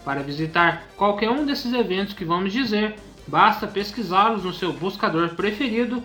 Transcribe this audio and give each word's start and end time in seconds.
Para 0.04 0.20
visitar 0.20 0.88
qualquer 0.96 1.30
um 1.30 1.46
desses 1.46 1.72
eventos 1.72 2.12
que 2.12 2.24
vamos 2.24 2.52
dizer, 2.52 2.96
basta 3.24 3.68
pesquisá-los 3.68 4.42
no 4.42 4.52
seu 4.52 4.72
buscador 4.72 5.36
preferido 5.36 6.02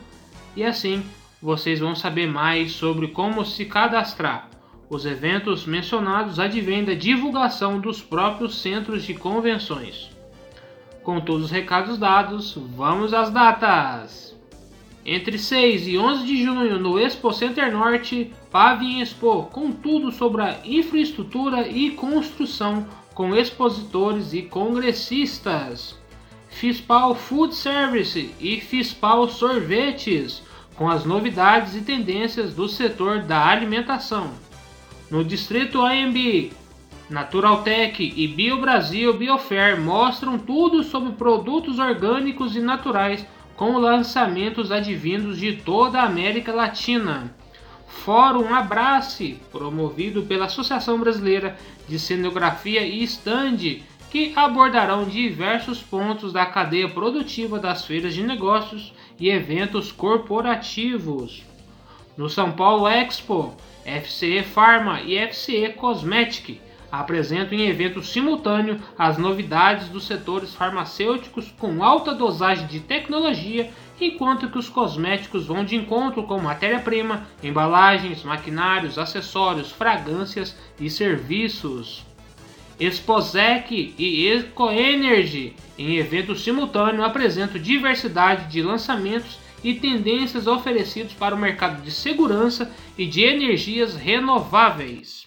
e 0.56 0.64
assim 0.64 1.04
vocês 1.42 1.80
vão 1.80 1.96
saber 1.96 2.28
mais 2.28 2.74
sobre 2.74 3.08
como 3.08 3.44
se 3.44 3.66
cadastrar. 3.66 4.50
Os 4.88 5.06
eventos 5.06 5.66
mencionados 5.66 6.40
advêm 6.40 6.86
da 6.86 6.94
divulgação 6.94 7.80
dos 7.80 8.02
próprios 8.02 8.62
centros 8.62 9.04
de 9.04 9.16
convenções. 9.16 10.17
Com 11.08 11.22
todos 11.22 11.46
os 11.46 11.52
recados 11.52 11.98
dados, 11.98 12.60
vamos 12.76 13.14
às 13.14 13.30
datas! 13.30 14.36
Entre 15.06 15.40
6 15.40 15.88
e 15.88 15.98
11 15.98 16.26
de 16.26 16.44
junho 16.44 16.78
no 16.78 17.00
Expo 17.00 17.32
Center 17.32 17.72
Norte, 17.72 18.34
Pavin 18.52 19.00
Expo, 19.00 19.44
com 19.44 19.72
tudo 19.72 20.12
sobre 20.12 20.42
a 20.42 20.58
infraestrutura 20.66 21.66
e 21.66 21.92
construção, 21.92 22.86
com 23.14 23.34
expositores 23.34 24.34
e 24.34 24.42
congressistas. 24.42 25.98
Fispal 26.50 27.16
Food 27.16 27.56
Service 27.56 28.30
e 28.38 28.60
Fispal 28.60 29.30
Sorvetes, 29.30 30.44
com 30.76 30.90
as 30.90 31.06
novidades 31.06 31.74
e 31.74 31.84
tendências 31.84 32.54
do 32.54 32.68
setor 32.68 33.22
da 33.22 33.48
alimentação. 33.48 34.34
No 35.10 35.24
distrito 35.24 35.82
AMB, 35.82 36.52
Naturaltech 37.10 38.04
e 38.04 38.28
BioBrasil 38.28 39.14
Biofair 39.14 39.80
mostram 39.80 40.38
tudo 40.38 40.84
sobre 40.84 41.14
produtos 41.14 41.80
orgânicos 41.80 42.54
e 42.56 42.60
naturais 42.60 43.26
com 43.56 43.78
lançamentos 43.78 44.72
advindos 44.72 45.38
de 45.38 45.54
toda 45.54 46.02
a 46.02 46.06
América 46.06 46.54
Latina. 46.54 47.34
Fórum 47.88 48.54
Abrace, 48.54 49.40
promovido 49.52 50.24
pela 50.24 50.46
Associação 50.46 51.00
Brasileira 51.00 51.58
de 51.88 51.98
Cenografia 51.98 52.86
e 52.86 53.02
Stand, 53.04 53.80
que 54.12 54.34
abordarão 54.36 55.06
diversos 55.06 55.82
pontos 55.82 56.34
da 56.34 56.46
cadeia 56.46 56.90
produtiva 56.90 57.58
das 57.58 57.86
feiras 57.86 58.14
de 58.14 58.22
negócios 58.22 58.94
e 59.18 59.30
eventos 59.30 59.94
corporativos. 59.94 61.44
No 62.18 62.30
São 62.30 62.52
Paulo 62.52 62.88
Expo, 62.88 63.56
FCE 63.86 64.44
Pharma 64.44 65.02
e 65.02 65.18
FCE 65.28 65.70
Cosmetic 65.70 66.67
apresentam 66.92 67.58
em 67.58 67.68
evento 67.68 68.02
simultâneo 68.04 68.80
as 68.98 69.18
novidades 69.18 69.90
dos 69.90 70.06
setores 70.06 70.54
farmacêuticos 70.54 71.54
com 71.58 71.84
alta 71.84 72.14
dosagem 72.14 72.68
de 72.68 72.80
tecnologia, 72.80 73.70
enquanto 74.00 74.50
que 74.50 74.58
os 74.58 74.70
cosméticos 74.70 75.48
vão 75.48 75.66
de 75.66 75.76
encontro 75.76 76.24
com 76.24 76.40
matéria-prima, 76.40 77.28
embalagens, 77.44 78.24
maquinários, 78.24 78.98
acessórios, 78.98 79.72
fragrâncias 79.72 80.56
e 80.80 80.90
serviços. 80.90 82.06
Exposec 82.80 83.96
e 83.98 84.28
EcoEnergy, 84.28 85.56
em 85.80 85.96
evento 85.96 86.36
simultâneo, 86.36 87.04
apresentam 87.04 87.60
diversidade 87.60 88.52
de 88.52 88.62
lançamentos 88.62 89.40
e 89.64 89.74
tendências 89.74 90.46
oferecidos 90.46 91.14
para 91.14 91.34
o 91.34 91.40
mercado 91.40 91.82
de 91.82 91.92
segurança 91.92 92.72
e 92.96 93.08
de 93.08 93.24
energias 93.24 93.96
renováveis. 93.96 95.27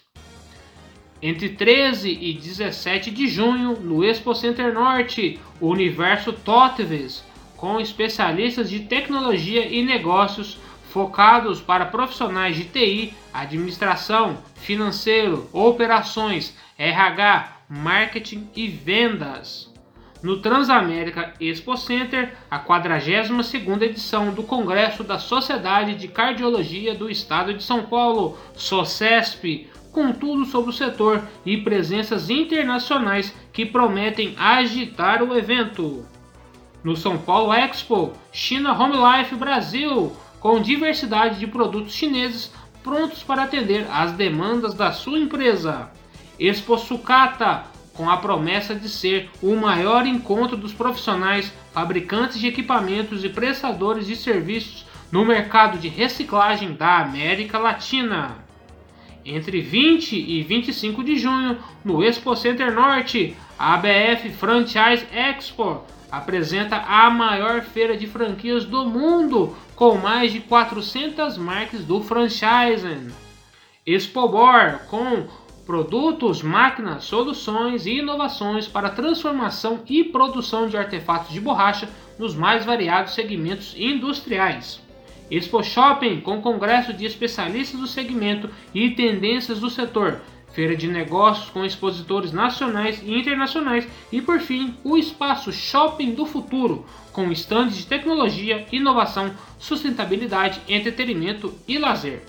Entre 1.23 1.51
13 1.51 2.11
e 2.11 2.33
17 2.33 3.11
de 3.11 3.29
junho, 3.29 3.79
no 3.79 4.03
Expo 4.03 4.35
Center 4.35 4.73
Norte, 4.73 5.39
o 5.61 5.69
Universo 5.69 6.33
Totves, 6.33 7.23
com 7.57 7.79
especialistas 7.79 8.71
de 8.71 8.81
tecnologia 8.81 9.67
e 9.67 9.85
negócios 9.85 10.59
focados 10.91 11.61
para 11.61 11.85
profissionais 11.85 12.57
de 12.57 12.65
TI, 12.65 13.15
administração, 13.35 14.39
financeiro, 14.55 15.47
operações, 15.53 16.57
RH, 16.79 17.59
marketing 17.69 18.49
e 18.57 18.67
vendas. 18.67 19.71
No 20.23 20.41
Transamérica 20.41 21.35
Expo 21.39 21.77
Center, 21.77 22.35
a 22.51 22.59
42ª 22.59 23.83
edição 23.83 24.33
do 24.33 24.43
Congresso 24.43 25.05
da 25.05 25.19
Sociedade 25.19 25.95
de 25.95 26.09
Cardiologia 26.09 26.95
do 26.95 27.11
Estado 27.11 27.55
de 27.55 27.63
São 27.63 27.85
Paulo, 27.85 28.39
SOCESP, 28.55 29.69
com 29.93 30.13
tudo 30.13 30.45
sobre 30.45 30.71
o 30.71 30.75
setor 30.75 31.23
e 31.45 31.57
presenças 31.57 32.31
internacionais 32.31 33.35
que 33.53 33.67
prometem 33.67 34.35
agitar 34.39 35.23
o 35.23 35.37
evento. 35.37 36.05
No 36.83 36.97
São 36.97 37.19
Paulo 37.19 37.53
Expo, 37.53 38.13
China 38.33 38.73
Home 38.73 38.97
Life 38.97 39.35
Brasil, 39.35 40.13
com 40.39 40.61
diversidade 40.61 41.39
de 41.39 41.47
produtos 41.47 41.93
chineses 41.93 42.53
prontos 42.83 43.23
para 43.23 43.43
atender 43.43 43.87
às 43.93 44.13
demandas 44.13 44.73
da 44.73 44.91
sua 44.91 45.19
empresa. 45.19 45.91
Expo 46.39 46.79
Sucata, 46.79 47.65
com 47.93 48.09
a 48.09 48.17
promessa 48.17 48.75
de 48.75 48.89
ser 48.89 49.29
o 49.43 49.55
maior 49.55 50.07
encontro 50.07 50.57
dos 50.57 50.73
profissionais, 50.73 51.53
fabricantes 51.73 52.39
de 52.39 52.47
equipamentos 52.47 53.23
e 53.25 53.29
prestadores 53.29 54.07
de 54.07 54.17
serviços 54.17 54.87
no 55.13 55.25
mercado 55.25 55.77
de 55.77 55.89
reciclagem 55.89 56.73
da 56.73 56.99
América 56.99 57.59
Latina. 57.59 58.50
Entre 59.25 59.61
20 59.61 60.17
e 60.17 60.43
25 60.43 61.05
de 61.05 61.17
junho, 61.19 61.59
no 61.85 62.03
Expo 62.03 62.35
Center 62.35 62.73
Norte, 62.73 63.37
a 63.59 63.75
ABF 63.75 64.31
Franchise 64.31 65.07
Expo 65.13 65.83
apresenta 66.11 66.77
a 66.77 67.11
maior 67.11 67.63
feira 67.63 67.97
de 67.97 68.07
franquias 68.07 68.65
do 68.65 68.85
mundo, 68.85 69.57
com 69.77 69.97
mais 69.97 70.33
de 70.33 70.41
400 70.41 71.37
marcas 71.37 71.85
do 71.85 72.03
franchising. 72.03 73.13
Expobor, 73.87 74.81
com 74.89 75.29
produtos, 75.67 76.43
máquinas, 76.43 77.05
soluções 77.05 77.87
e 77.87 77.99
inovações 77.99 78.67
para 78.67 78.91
transformação 78.91 79.81
e 79.89 80.03
produção 80.03 80.67
de 80.67 80.77
artefatos 80.77 81.33
de 81.33 81.41
borracha 81.41 81.89
nos 82.19 82.35
mais 82.35 82.65
variados 82.65 83.15
segmentos 83.15 83.75
industriais. 83.77 84.81
Expo 85.31 85.63
Shopping, 85.63 86.21
com 86.21 86.43
congresso 86.43 86.93
de 86.93 87.07
especialistas 87.07 87.81
do 87.81 87.87
segmento 87.87 88.51
e 88.75 88.91
tendências 88.91 89.61
do 89.61 89.71
setor, 89.71 90.21
feira 90.53 90.75
de 90.75 90.89
negócios 90.89 91.49
com 91.51 91.65
expositores 91.65 92.33
nacionais 92.33 93.01
e 93.05 93.15
internacionais. 93.15 93.87
E, 94.11 94.21
por 94.21 94.41
fim, 94.41 94.75
o 94.83 94.97
espaço 94.97 95.53
Shopping 95.53 96.15
do 96.15 96.27
Futuro, 96.27 96.85
com 97.13 97.31
estandes 97.31 97.77
de 97.77 97.87
tecnologia, 97.87 98.67
inovação, 98.73 99.31
sustentabilidade, 99.59 100.61
entretenimento 100.69 101.55
e 101.69 101.79
lazer. 101.79 102.23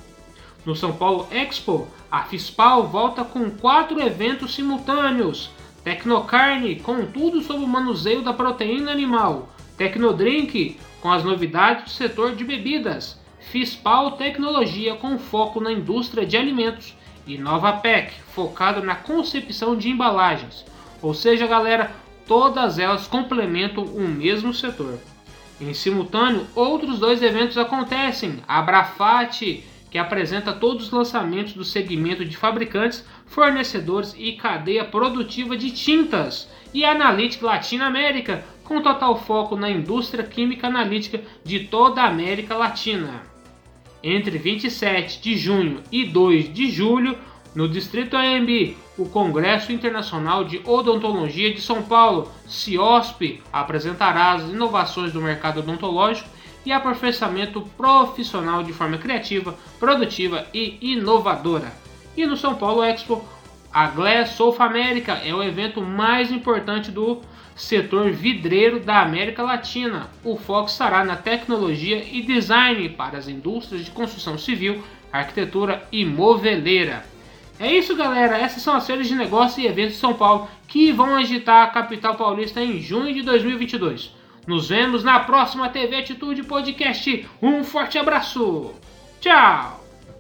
No 0.64 0.76
São 0.76 0.94
Paulo 0.94 1.28
Expo, 1.32 1.88
a 2.12 2.24
Fispal 2.24 2.88
volta 2.88 3.24
com 3.24 3.50
quatro 3.50 4.00
eventos 4.00 4.54
simultâneos: 4.54 5.50
Tecnocarne, 5.84 6.76
com 6.76 7.04
tudo 7.08 7.42
sobre 7.42 7.66
o 7.66 7.68
manuseio 7.68 8.22
da 8.22 8.32
proteína 8.32 8.92
animal, 8.92 9.50
Tecnodrink, 9.82 10.78
com 11.02 11.12
as 11.12 11.24
novidades 11.24 11.86
do 11.86 11.90
setor 11.90 12.36
de 12.36 12.44
bebidas, 12.44 13.20
Fispal 13.40 14.12
Tecnologia 14.12 14.94
com 14.94 15.18
foco 15.18 15.60
na 15.60 15.72
indústria 15.72 16.24
de 16.24 16.38
alimentos 16.38 16.96
e 17.26 17.36
Nova 17.36 17.74
PEC, 17.74 18.14
focado 18.32 18.84
na 18.84 18.94
concepção 18.94 19.76
de 19.76 19.90
embalagens. 19.90 20.64
Ou 21.02 21.16
seja, 21.16 21.48
galera, 21.48 21.90
todas 22.28 22.78
elas 22.78 23.08
complementam 23.08 23.84
o 23.84 24.02
mesmo 24.02 24.54
setor. 24.54 25.00
Em 25.60 25.74
simultâneo, 25.74 26.46
outros 26.54 27.00
dois 27.00 27.24
eventos 27.24 27.58
acontecem: 27.58 28.36
Abrafate, 28.48 29.64
que 29.90 29.98
apresenta 29.98 30.54
todos 30.54 30.86
os 30.86 30.92
lançamentos 30.92 31.54
do 31.54 31.66
segmento 31.66 32.24
de 32.24 32.38
fabricantes, 32.38 33.04
fornecedores 33.26 34.14
e 34.16 34.34
cadeia 34.34 34.86
produtiva 34.86 35.58
de 35.58 35.72
tintas, 35.72 36.48
e 36.72 36.86
a 36.86 36.92
Analytic 36.92 37.42
Latinoamérica, 37.42 38.46
com 38.72 38.82
total 38.82 39.18
foco 39.18 39.58
na 39.58 39.70
indústria 39.70 40.24
química 40.24 40.68
analítica 40.68 41.22
de 41.44 41.60
toda 41.60 42.02
a 42.02 42.08
América 42.08 42.56
Latina. 42.56 43.22
Entre 44.02 44.38
27 44.38 45.22
de 45.22 45.36
junho 45.36 45.82
e 45.92 46.06
2 46.06 46.54
de 46.54 46.72
julho, 46.72 47.18
no 47.54 47.68
Distrito 47.68 48.16
AMB, 48.16 48.78
o 48.98 49.10
Congresso 49.10 49.74
Internacional 49.74 50.46
de 50.46 50.62
Odontologia 50.64 51.54
de 51.54 51.60
São 51.60 51.84
Paulo, 51.84 52.32
CIOSP, 52.48 53.44
apresentará 53.52 54.32
as 54.32 54.44
inovações 54.44 55.12
do 55.12 55.22
mercado 55.22 55.60
odontológico 55.60 56.30
e 56.66 56.72
aperfeiçoamento 56.72 57.60
profissional 57.76 58.64
de 58.64 58.72
forma 58.72 58.98
criativa, 58.98 59.54
produtiva 59.82 60.48
e 60.54 60.78
inovadora. 60.94 61.74
E 62.16 62.26
no 62.26 62.38
São 62.38 62.56
Paulo 62.56 62.82
Expo, 62.82 63.22
a 63.74 63.88
Glass 63.88 64.30
South 64.30 64.56
America 64.60 65.20
é 65.26 65.36
o 65.36 65.44
evento 65.44 65.82
mais 65.82 66.32
importante 66.32 66.90
do 66.90 67.22
setor 67.56 68.12
vidreiro 68.12 68.80
da 68.80 69.02
América 69.02 69.44
Latina. 69.44 70.10
O 70.24 70.38
foco 70.38 70.70
estará 70.70 71.04
na 71.04 71.16
tecnologia 71.16 72.04
e 72.12 72.22
design 72.22 72.90
para 72.90 73.18
as 73.18 73.28
indústrias 73.28 73.86
de 73.86 73.92
construção 73.92 74.38
civil, 74.38 74.84
arquitetura 75.12 75.88
e 75.92 76.06
moveleira. 76.06 77.06
É 77.60 77.72
isso, 77.72 77.96
galera. 77.96 78.38
Essas 78.38 78.64
são 78.64 78.76
as 78.76 78.88
feiras 78.88 79.08
de 79.08 79.16
negócios 79.16 79.58
e 79.58 79.68
eventos 79.68 79.94
de 79.94 80.00
São 80.00 80.14
Paulo 80.14 80.50
que 80.68 80.92
vão 80.92 81.16
agitar 81.16 81.64
a 81.64 81.72
capital 81.72 82.16
paulista 82.16 82.62
em 82.62 82.82
junho 82.82 83.14
de 83.14 83.22
2022. 83.22 84.12
Nos 84.48 84.70
vemos 84.70 85.04
na 85.04 85.20
próxima 85.20 85.70
TV 85.70 85.98
Atitude 85.98 86.44
Podcast. 86.44 87.28
Um 87.42 87.64
forte 87.64 87.98
abraço. 88.00 88.74
Tchau. 89.20 89.81